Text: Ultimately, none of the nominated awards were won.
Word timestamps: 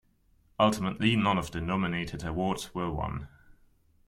Ultimately, 0.59 1.15
none 1.15 1.37
of 1.37 1.51
the 1.51 1.61
nominated 1.61 2.23
awards 2.25 2.73
were 2.73 2.89
won. 2.89 3.27